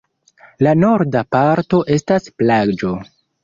[0.67, 2.99] La norda parto estas plaĝo.